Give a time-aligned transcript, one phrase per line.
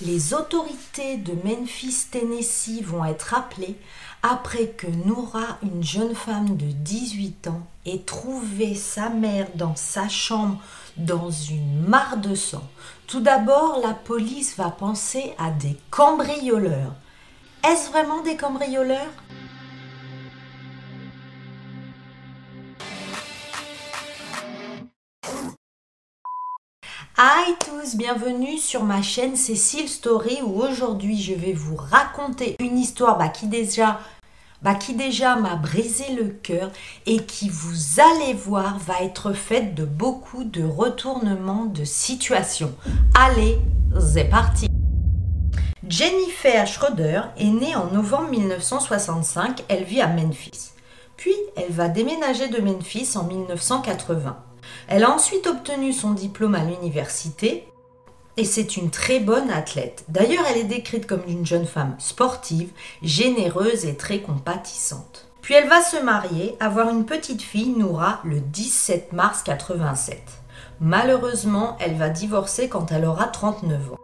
[0.00, 3.76] Les autorités de Memphis, Tennessee vont être appelées
[4.22, 10.08] après que Noura, une jeune femme de 18 ans, ait trouvé sa mère dans sa
[10.08, 10.60] chambre
[10.96, 12.62] dans une mare de sang.
[13.08, 16.94] Tout d'abord, la police va penser à des cambrioleurs.
[17.68, 19.12] Est-ce vraiment des cambrioleurs?
[27.20, 32.78] Hi tous, bienvenue sur ma chaîne Cécile Story où aujourd'hui je vais vous raconter une
[32.78, 33.98] histoire bah, qui déjà
[34.62, 36.70] bah, qui déjà m'a brisé le cœur
[37.06, 42.72] et qui vous allez voir va être faite de beaucoup de retournements de situation.
[43.18, 43.58] Allez,
[43.98, 44.68] c'est parti
[45.88, 50.70] Jennifer Schroeder est née en novembre 1965, elle vit à Memphis.
[51.16, 54.36] Puis elle va déménager de Memphis en 1980.
[54.88, 57.68] Elle a ensuite obtenu son diplôme à l'université
[58.36, 60.04] et c'est une très bonne athlète.
[60.08, 62.70] D'ailleurs, elle est décrite comme une jeune femme sportive,
[63.02, 65.28] généreuse et très compatissante.
[65.42, 70.22] Puis elle va se marier, avoir une petite fille, Noura, le 17 mars 87.
[70.80, 73.98] Malheureusement, elle va divorcer quand elle aura 39 ans.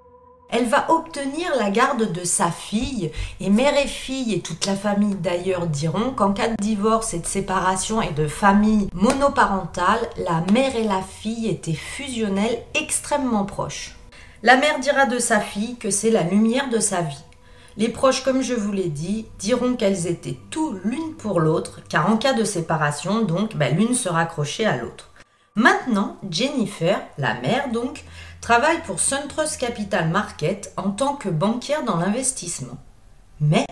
[0.57, 3.11] Elle va obtenir la garde de sa fille
[3.41, 7.19] et mère et fille et toute la famille d'ailleurs diront qu'en cas de divorce et
[7.19, 13.97] de séparation et de famille monoparentale, la mère et la fille étaient fusionnelles extrêmement proches.
[14.45, 17.25] La mère dira de sa fille que c'est la lumière de sa vie.
[17.77, 22.09] Les proches, comme je vous l'ai dit, diront qu'elles étaient tout l'une pour l'autre, car
[22.09, 25.11] en cas de séparation, donc, ben, l'une se raccrochait à l'autre.
[25.57, 28.05] Maintenant, Jennifer, la mère donc,
[28.45, 32.77] travaille pour SunTrust Capital Market en tant que banquière dans l'investissement.
[33.41, 33.65] Mais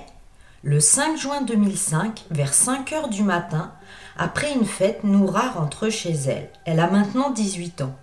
[0.62, 3.74] le 5 juin 2005, vers 5 heures du matin,
[4.16, 6.48] après une fête, Noura rentre chez elle.
[6.64, 7.94] Elle a maintenant 18 ans.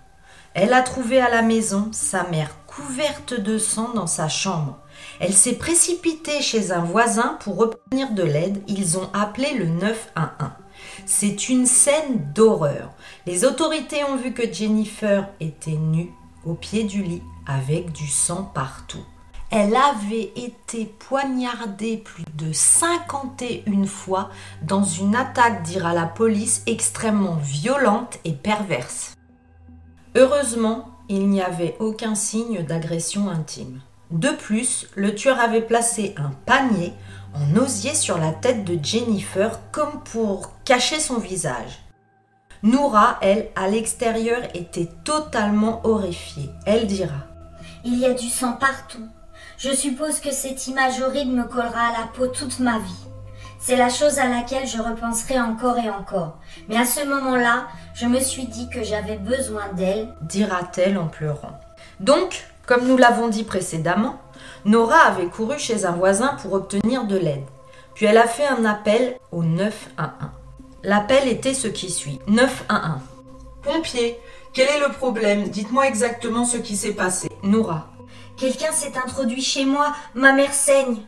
[0.54, 4.78] Elle a trouvé à la maison sa mère couverte de sang dans sa chambre.
[5.20, 8.62] Elle s'est précipitée chez un voisin pour obtenir de l'aide.
[8.68, 10.52] Ils ont appelé le 911.
[11.08, 12.92] C'est une scène d'horreur.
[13.26, 16.12] Les autorités ont vu que Jennifer était nue
[16.46, 19.04] au pied du lit avec du sang partout.
[19.52, 24.30] Elle avait été poignardée plus de 51 fois
[24.62, 29.16] dans une attaque, dira la police, extrêmement violente et perverse.
[30.16, 33.82] Heureusement, il n'y avait aucun signe d'agression intime.
[34.12, 36.94] De plus, le tueur avait placé un panier
[37.34, 41.80] en osier sur la tête de Jennifer comme pour cacher son visage.
[42.62, 46.50] Noura, elle, à l'extérieur, était totalement horrifiée.
[46.66, 47.28] Elle dira
[47.86, 49.08] Il y a du sang partout.
[49.58, 53.08] Je suppose que cette image horrible me collera à la peau toute ma vie.
[53.60, 56.38] C'est la chose à laquelle je repenserai encore et encore.
[56.68, 61.60] Mais à ce moment-là, je me suis dit que j'avais besoin d'elle, dira-t-elle en pleurant.
[62.00, 64.20] Donc, comme nous l'avons dit précédemment,
[64.66, 67.46] Nora avait couru chez un voisin pour obtenir de l'aide.
[67.96, 70.39] Puis elle a fait un appel au 911.
[70.84, 72.20] L'appel était ce qui suit.
[72.28, 73.02] 911.
[73.64, 74.18] Pompier,
[74.54, 75.50] quel est le problème?
[75.50, 77.30] Dites-moi exactement ce qui s'est passé.
[77.44, 77.88] Nora.
[78.38, 81.02] Quelqu'un s'est introduit chez moi, ma mère saigne.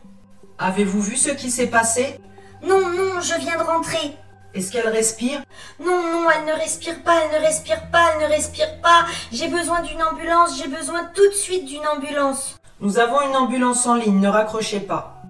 [0.58, 2.20] Avez-vous vu ce qui s'est passé?
[2.62, 4.16] Non, non, je viens de rentrer.
[4.54, 5.42] Est-ce qu'elle respire?
[5.80, 9.06] Non, non, elle ne respire pas, elle ne respire pas, elle ne respire pas.
[9.32, 12.60] J'ai besoin d'une ambulance, j'ai besoin tout de suite d'une ambulance.
[12.80, 15.22] Nous avons une ambulance en ligne, ne raccrochez pas.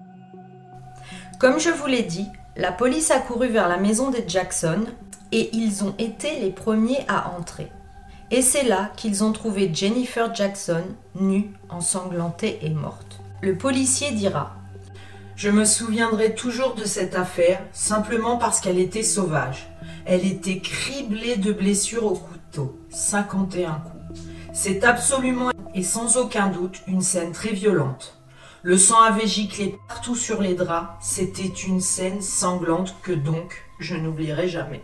[1.39, 4.85] Comme je vous l'ai dit, la police a couru vers la maison des Jackson
[5.31, 7.71] et ils ont été les premiers à entrer.
[8.29, 10.83] Et c'est là qu'ils ont trouvé Jennifer Jackson
[11.15, 13.19] nue, ensanglantée et morte.
[13.41, 14.55] Le policier dira
[15.35, 19.67] Je me souviendrai toujours de cette affaire simplement parce qu'elle était sauvage.
[20.05, 24.21] Elle était criblée de blessures au couteau, 51 coups.
[24.53, 28.22] C'est absolument et sans aucun doute une scène très violente.
[28.65, 30.87] Le sang avait giclé partout sur les draps.
[31.01, 34.81] C'était une scène sanglante que donc je n'oublierai jamais.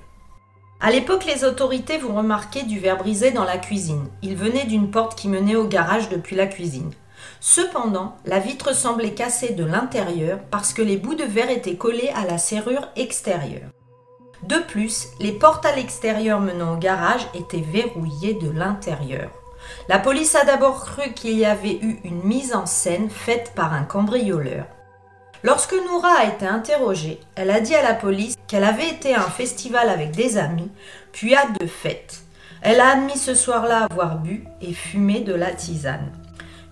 [0.81, 4.09] À l'époque, les autorités vont remarquer du verre brisé dans la cuisine.
[4.21, 6.91] Il venait d'une porte qui menait au garage depuis la cuisine.
[7.39, 12.11] Cependant, la vitre semblait cassée de l'intérieur parce que les bouts de verre étaient collés
[12.13, 13.69] à la serrure extérieure.
[14.43, 19.29] De plus, les portes à l'extérieur menant au garage étaient verrouillées de l'intérieur.
[19.87, 23.73] La police a d'abord cru qu'il y avait eu une mise en scène faite par
[23.73, 24.65] un cambrioleur.
[25.43, 29.21] Lorsque Noura a été interrogée, elle a dit à la police qu'elle avait été à
[29.21, 30.69] un festival avec des amis,
[31.13, 32.23] puis à deux fêtes.
[32.61, 36.11] Elle a admis ce soir-là avoir bu et fumé de la tisane.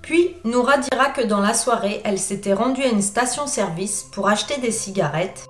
[0.01, 4.57] Puis, Noura dira que dans la soirée, elle s'était rendue à une station-service pour acheter
[4.57, 5.45] des cigarettes,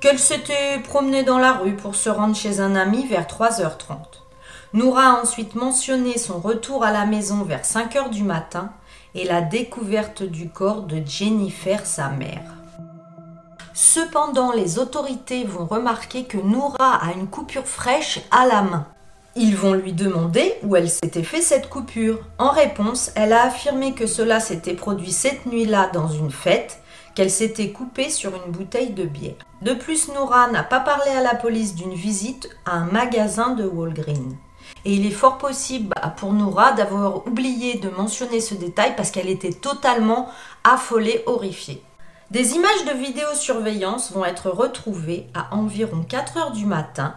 [0.00, 3.96] qu'elle s'était promenée dans la rue pour se rendre chez un ami vers 3h30.
[4.74, 8.70] Noura a ensuite mentionné son retour à la maison vers 5 heures du matin
[9.14, 12.42] et la découverte du corps de Jennifer, sa mère.
[13.72, 18.86] Cependant, les autorités vont remarquer que Noura a une coupure fraîche à la main.
[19.36, 22.20] Ils vont lui demander où elle s'était fait cette coupure.
[22.38, 26.82] En réponse, elle a affirmé que cela s'était produit cette nuit-là dans une fête,
[27.14, 29.36] qu'elle s'était coupée sur une bouteille de bière.
[29.62, 33.64] De plus, Noura n'a pas parlé à la police d'une visite à un magasin de
[33.64, 34.36] Walgreen.
[34.84, 39.28] Et il est fort possible pour Noura d'avoir oublié de mentionner ce détail parce qu'elle
[39.28, 40.28] était totalement
[40.64, 41.82] affolée, horrifiée.
[42.30, 47.14] Des images de vidéosurveillance vont être retrouvées à environ 4 heures du matin.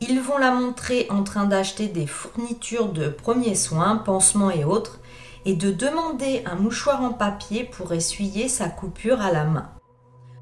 [0.00, 4.98] Ils vont la montrer en train d'acheter des fournitures de premiers soins, pansements et autres,
[5.44, 9.70] et de demander un mouchoir en papier pour essuyer sa coupure à la main.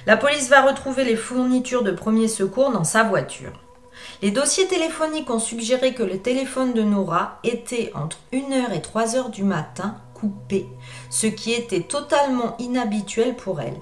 [0.07, 3.53] La police va retrouver les fournitures de premiers secours dans sa voiture.
[4.23, 9.31] Les dossiers téléphoniques ont suggéré que le téléphone de Nora était entre 1h et 3h
[9.31, 10.67] du matin coupé,
[11.11, 13.79] ce qui était totalement inhabituel pour elle.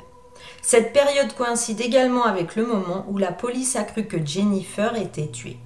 [0.62, 5.28] Cette période coïncide également avec le moment où la police a cru que Jennifer était
[5.28, 5.58] tuée.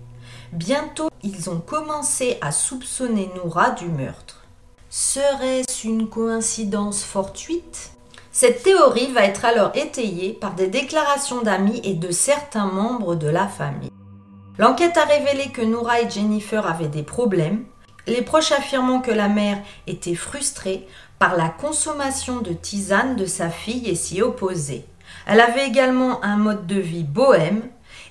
[0.53, 4.44] Bientôt, ils ont commencé à soupçonner Noura du meurtre.
[4.88, 7.93] Serait-ce une coïncidence fortuite?
[8.32, 13.29] Cette théorie va être alors étayée par des déclarations d'amis et de certains membres de
[13.29, 13.91] la famille.
[14.61, 17.65] L'enquête a révélé que Noura et Jennifer avaient des problèmes,
[18.07, 20.87] les proches affirmant que la mère était frustrée
[21.19, 24.85] par la consommation de tisane de sa fille et s'y opposer.
[25.27, 27.62] Elle avait également un mode de vie bohème,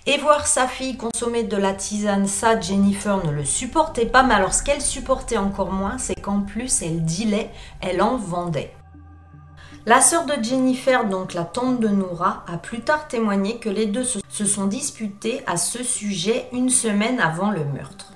[0.07, 4.33] et voir sa fille consommer de la tisane, ça, Jennifer ne le supportait pas, mais
[4.33, 8.73] alors ce qu'elle supportait encore moins, c'est qu'en plus, elle dilait, elle en vendait.
[9.85, 13.85] La sœur de Jennifer, donc la tante de Noura, a plus tard témoigné que les
[13.85, 18.11] deux se sont disputés à ce sujet une semaine avant le meurtre.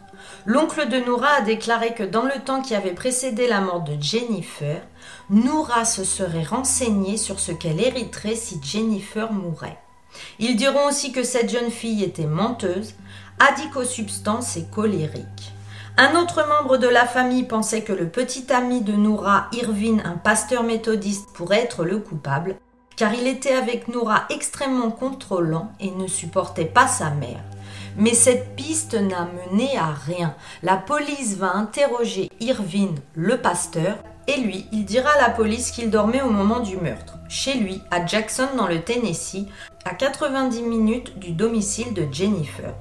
[0.46, 3.96] L'oncle de Noura a déclaré que dans le temps qui avait précédé la mort de
[4.00, 4.82] Jennifer,
[5.30, 9.80] Noura se serait renseignée sur ce qu'elle hériterait si Jennifer mourait.
[10.40, 12.94] Ils diront aussi que cette jeune fille était menteuse,
[13.40, 15.54] addict aux substances et colérique.
[15.96, 20.18] Un autre membre de la famille pensait que le petit ami de Noura, Irvine, un
[20.18, 22.56] pasteur méthodiste, pourrait être le coupable,
[22.96, 27.44] car il était avec Noura extrêmement contrôlant et ne supportait pas sa mère.
[27.96, 30.34] Mais cette piste n'a mené à rien.
[30.64, 33.98] La police va interroger Irvine, le pasteur,
[34.28, 37.84] et lui, il dira à la police qu'il dormait au moment du meurtre, chez lui,
[37.92, 39.46] à Jackson dans le Tennessee,
[39.86, 42.74] à 90 minutes du domicile de Jennifer.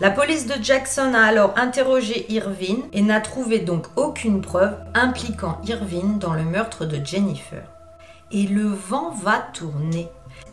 [0.00, 5.58] La police de Jackson a alors interrogé Irvine et n'a trouvé donc aucune preuve impliquant
[5.66, 7.62] Irvine dans le meurtre de Jennifer.
[8.30, 10.08] Et le vent va tourner.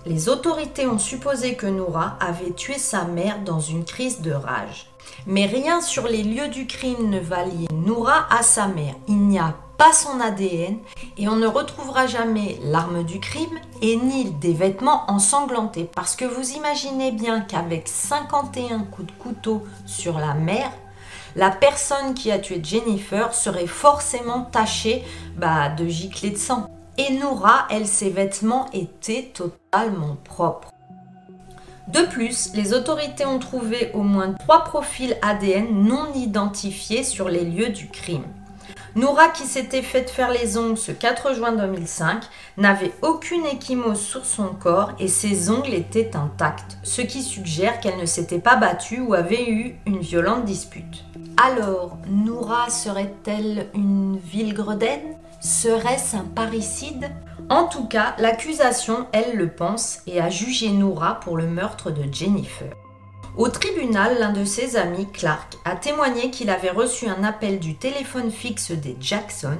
[0.06, 4.88] Les autorités ont supposé que Noura avait tué sa mère dans une crise de rage.
[5.28, 8.96] Mais rien sur les lieux du crime ne va lier Noura à sa mère.
[9.08, 10.78] Il n'y a pas son ADN
[11.18, 15.90] et on ne retrouvera jamais l'arme du crime et ni des vêtements ensanglantés.
[15.96, 20.72] Parce que vous imaginez bien qu'avec 51 coups de couteau sur la mère,
[21.36, 25.04] la personne qui a tué Jennifer serait forcément tachée
[25.38, 26.68] bah, de giclées de sang.
[26.98, 30.72] Et Noura, elle, ses vêtements étaient totalement propres.
[31.90, 37.44] De plus, les autorités ont trouvé au moins trois profils ADN non identifiés sur les
[37.44, 38.26] lieux du crime.
[38.96, 42.24] Noura, qui s'était faite faire les ongles ce 4 juin 2005,
[42.56, 47.98] n'avait aucune échymose sur son corps et ses ongles étaient intacts, ce qui suggère qu'elle
[47.98, 51.04] ne s'était pas battue ou avait eu une violente dispute.
[51.46, 57.12] Alors, Noura serait-elle une ville gredaine Serait-ce un parricide?
[57.50, 62.12] En tout cas, l'accusation, elle le pense et a jugé Noura pour le meurtre de
[62.12, 62.72] Jennifer.
[63.38, 67.76] Au tribunal, l'un de ses amis, Clark, a témoigné qu'il avait reçu un appel du
[67.76, 69.58] téléphone fixe des Jackson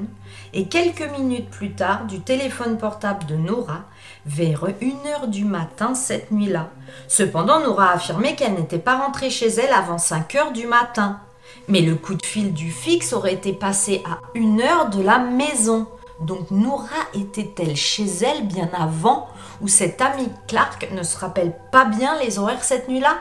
[0.54, 3.84] et quelques minutes plus tard du téléphone portable de Nora
[4.26, 6.70] vers 1h du matin cette nuit-là.
[7.10, 11.20] Cependant, Nora a affirmé qu'elle n'était pas rentrée chez elle avant 5h du matin.
[11.68, 15.20] Mais le coup de fil du fixe aurait été passé à une heure de la
[15.20, 15.88] maison.
[16.22, 19.28] Donc Nora était-elle chez elle bien avant
[19.60, 23.18] ou cette amie Clark ne se rappelle pas bien les horaires cette nuit-là?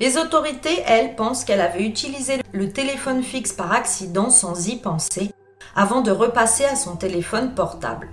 [0.00, 5.30] Les autorités, elles, pensent qu'elle avait utilisé le téléphone fixe par accident sans y penser
[5.74, 8.08] avant de repasser à son téléphone portable.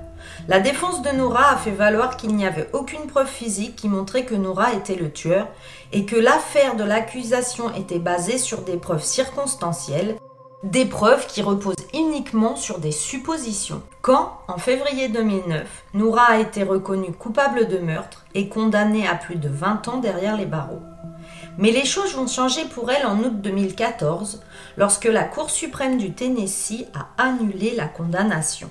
[0.48, 4.26] La défense de Noura a fait valoir qu'il n'y avait aucune preuve physique qui montrait
[4.26, 5.48] que Noura était le tueur
[5.92, 10.18] et que l'affaire de l'accusation était basée sur des preuves circonstancielles,
[10.64, 13.82] des preuves qui reposent uniquement sur des suppositions.
[14.02, 19.36] Quand, en février 2009, Noura a été reconnue coupable de meurtre et condamnée à plus
[19.36, 20.82] de 20 ans derrière les barreaux.
[21.58, 24.42] Mais les choses vont changer pour elle en août 2014,
[24.78, 28.70] lorsque la Cour suprême du Tennessee a annulé la condamnation.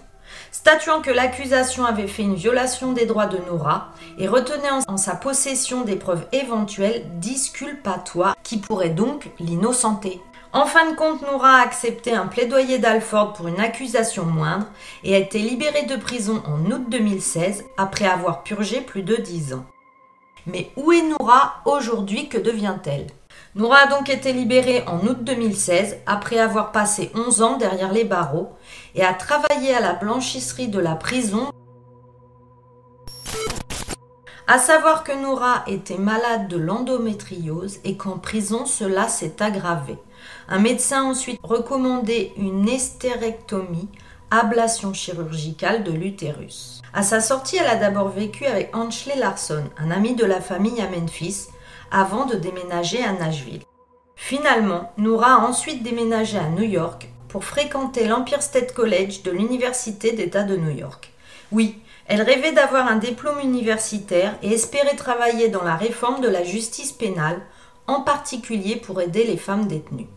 [0.51, 5.15] statuant que l'accusation avait fait une violation des droits de Noura et retenait en sa
[5.15, 10.21] possession des preuves éventuelles disculpatoires qui pourraient donc l'innocenter.
[10.55, 14.67] En fin de compte, Noura a accepté un plaidoyer d'Alford pour une accusation moindre
[15.03, 19.55] et a été libérée de prison en août 2016 après avoir purgé plus de 10
[19.55, 19.65] ans.
[20.47, 23.07] Mais où est Noura aujourd'hui Que devient-elle?
[23.55, 28.05] Noura a donc été libérée en août 2016 après avoir passé 11 ans derrière les
[28.05, 28.51] barreaux
[28.95, 31.51] et a travaillé à la blanchisserie de la prison.
[34.49, 39.97] À savoir que Noura était malade de l'endométriose et qu'en prison cela s'est aggravé.
[40.49, 43.89] Un médecin a ensuite recommandé une hystérectomie,
[44.33, 46.81] ablation chirurgicale de l'utérus.
[46.95, 50.81] À sa sortie, elle a d'abord vécu avec Ansley Larson, un ami de la famille
[50.81, 51.49] à Memphis,
[51.91, 53.63] avant de déménager à Nashville.
[54.17, 60.13] Finalement, Noura a ensuite déménagé à New York pour fréquenter l'Empire State College de l'Université
[60.13, 61.13] d'État de New York.
[61.51, 66.43] Oui, elle rêvait d'avoir un diplôme universitaire et espérait travailler dans la réforme de la
[66.43, 67.43] justice pénale,
[67.87, 70.09] en particulier pour aider les femmes détenues.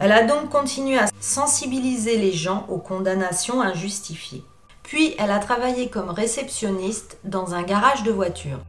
[0.00, 4.44] Elle a donc continué à sensibiliser les gens aux condamnations injustifiées.
[4.84, 8.60] Puis elle a travaillé comme réceptionniste dans un garage de voitures.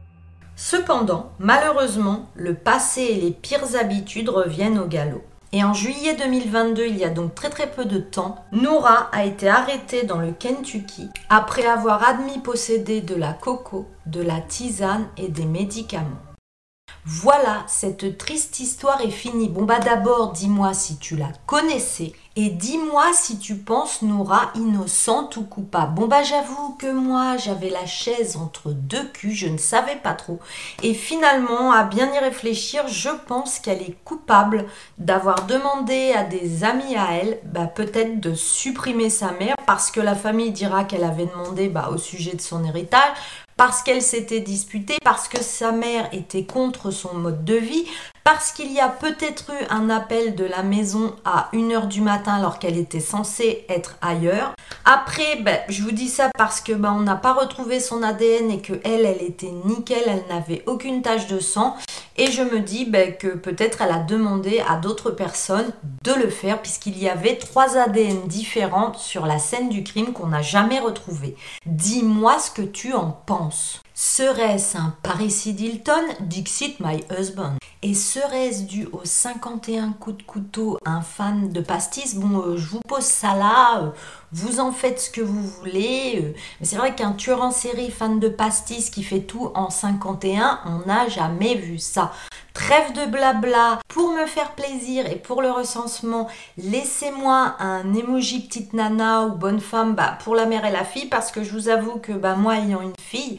[0.56, 5.22] Cependant, malheureusement, le passé et les pires habitudes reviennent au galop.
[5.52, 9.24] Et en juillet 2022, il y a donc très très peu de temps, Noura a
[9.24, 15.08] été arrêtée dans le Kentucky après avoir admis posséder de la coco, de la tisane
[15.16, 16.29] et des médicaments.
[17.06, 19.48] Voilà, cette triste histoire est finie.
[19.48, 25.38] Bon bah d'abord, dis-moi si tu la connaissais et dis-moi si tu penses Nora innocente
[25.38, 25.94] ou coupable.
[25.94, 30.12] Bon bah j'avoue que moi j'avais la chaise entre deux culs, je ne savais pas
[30.12, 30.40] trop.
[30.82, 34.66] Et finalement, à bien y réfléchir, je pense qu'elle est coupable
[34.98, 40.00] d'avoir demandé à des amis à elle, bah peut-être de supprimer sa mère parce que
[40.00, 43.16] la famille dira qu'elle avait demandé bah, au sujet de son héritage
[43.60, 47.84] parce qu'elle s'était disputée, parce que sa mère était contre son mode de vie,
[48.24, 52.34] parce qu'il y a peut-être eu un appel de la maison à 1h du matin
[52.34, 54.54] alors qu'elle était censée être ailleurs.
[54.84, 58.50] Après, ben, je vous dis ça parce que ben, on n'a pas retrouvé son ADN
[58.50, 61.76] et que elle, était nickel, elle n'avait aucune tache de sang.
[62.16, 65.72] Et je me dis ben, que peut-être elle a demandé à d'autres personnes
[66.04, 70.28] de le faire puisqu'il y avait trois ADN différents sur la scène du crime qu'on
[70.28, 71.36] n'a jamais retrouvé.
[71.66, 73.80] Dis-moi ce que tu en penses.
[74.02, 77.56] Serait-ce un Paris Hilton Dixit my husband?
[77.82, 82.14] Et serait-ce dû aux 51 coups de couteau un fan de pastis?
[82.14, 83.90] Bon, euh, je vous pose ça là, euh,
[84.32, 86.18] vous en faites ce que vous voulez.
[86.22, 89.68] Euh, mais c'est vrai qu'un tueur en série fan de pastis qui fait tout en
[89.68, 92.10] 51, on n'a jamais vu ça.
[92.54, 96.26] Trêve de blabla, pour me faire plaisir et pour le recensement,
[96.56, 101.06] laissez-moi un emoji petite nana ou bonne femme bah, pour la mère et la fille
[101.06, 103.38] parce que je vous avoue que bah, moi ayant une fille,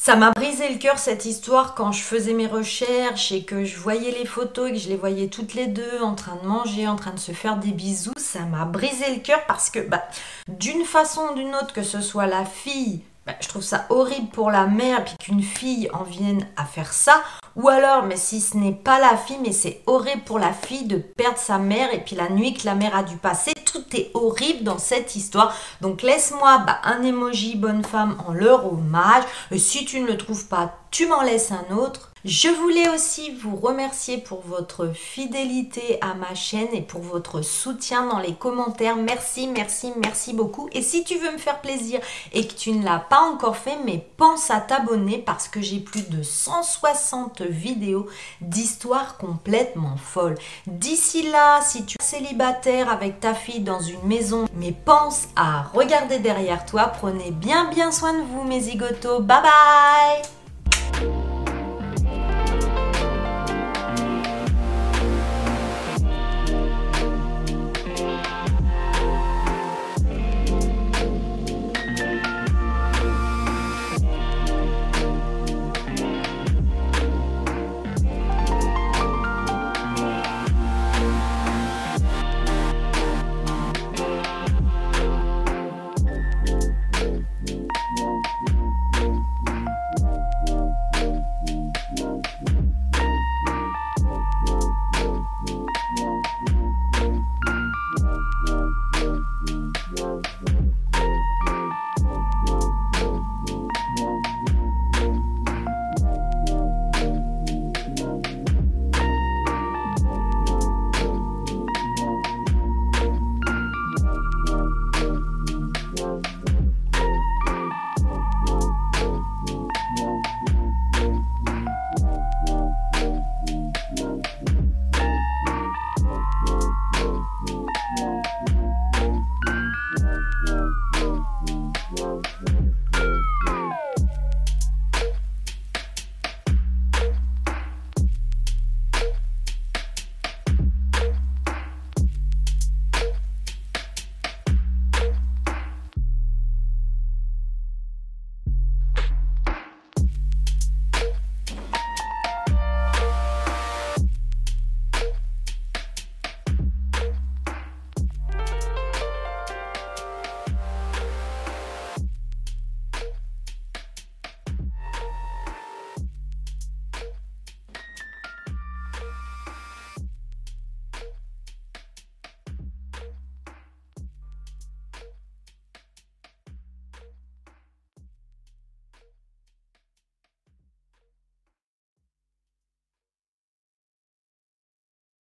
[0.00, 3.76] ça m'a brisé le cœur cette histoire quand je faisais mes recherches et que je
[3.76, 6.86] voyais les photos et que je les voyais toutes les deux en train de manger,
[6.86, 8.12] en train de se faire des bisous.
[8.16, 10.04] Ça m'a brisé le cœur parce que bah,
[10.46, 14.28] d'une façon ou d'une autre, que ce soit la fille, bah, je trouve ça horrible
[14.28, 17.20] pour la mère puis qu'une fille en vienne à faire ça.
[17.56, 20.86] Ou alors, mais si ce n'est pas la fille, mais c'est horrible pour la fille
[20.86, 23.52] de perdre sa mère et puis la nuit que la mère a dû passer.
[23.72, 25.54] Tout est horrible dans cette histoire.
[25.80, 29.24] Donc laisse-moi bah, un emoji bonne femme en leur hommage.
[29.50, 32.07] Et si tu ne le trouves pas, tu m'en laisses un autre.
[32.24, 38.06] Je voulais aussi vous remercier pour votre fidélité à ma chaîne et pour votre soutien
[38.06, 38.96] dans les commentaires.
[38.96, 40.68] Merci, merci, merci beaucoup.
[40.72, 42.00] Et si tu veux me faire plaisir
[42.32, 45.78] et que tu ne l'as pas encore fait, mais pense à t'abonner parce que j'ai
[45.78, 48.08] plus de 160 vidéos
[48.40, 50.38] d'histoires complètement folles.
[50.66, 55.62] D'ici là, si tu es célibataire avec ta fille dans une maison, mais pense à
[55.74, 59.20] regarder derrière toi, prenez bien bien soin de vous mes zigotos.
[59.20, 61.27] Bye bye